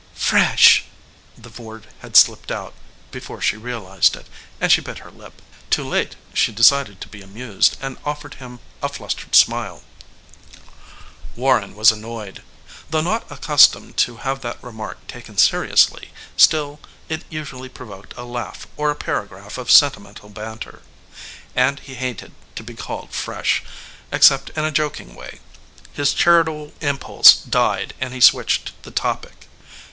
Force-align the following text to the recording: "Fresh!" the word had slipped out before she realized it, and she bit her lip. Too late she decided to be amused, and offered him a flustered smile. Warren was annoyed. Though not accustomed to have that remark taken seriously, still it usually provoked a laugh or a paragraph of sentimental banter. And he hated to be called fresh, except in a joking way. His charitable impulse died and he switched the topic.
"Fresh!" 0.15 0.85
the 1.37 1.61
word 1.61 1.85
had 1.99 2.17
slipped 2.17 2.51
out 2.51 2.73
before 3.11 3.39
she 3.39 3.55
realized 3.55 4.15
it, 4.15 4.25
and 4.59 4.71
she 4.71 4.81
bit 4.81 4.97
her 4.97 5.11
lip. 5.11 5.43
Too 5.69 5.87
late 5.87 6.15
she 6.33 6.51
decided 6.51 6.99
to 7.01 7.07
be 7.07 7.21
amused, 7.21 7.77
and 7.79 7.99
offered 8.03 8.33
him 8.41 8.61
a 8.81 8.89
flustered 8.89 9.35
smile. 9.35 9.83
Warren 11.35 11.75
was 11.75 11.91
annoyed. 11.91 12.41
Though 12.89 13.01
not 13.01 13.31
accustomed 13.31 13.95
to 13.97 14.15
have 14.17 14.41
that 14.41 14.57
remark 14.63 15.05
taken 15.05 15.37
seriously, 15.37 16.09
still 16.35 16.79
it 17.07 17.23
usually 17.29 17.69
provoked 17.69 18.15
a 18.17 18.23
laugh 18.23 18.65
or 18.77 18.89
a 18.89 18.95
paragraph 18.95 19.59
of 19.59 19.69
sentimental 19.69 20.29
banter. 20.29 20.81
And 21.55 21.79
he 21.79 21.93
hated 21.93 22.33
to 22.55 22.63
be 22.63 22.73
called 22.73 23.11
fresh, 23.11 23.61
except 24.11 24.49
in 24.57 24.65
a 24.65 24.71
joking 24.71 25.13
way. 25.13 25.41
His 25.93 26.15
charitable 26.15 26.73
impulse 26.81 27.33
died 27.35 27.93
and 28.01 28.15
he 28.15 28.19
switched 28.19 28.71
the 28.81 28.89
topic. 28.89 29.47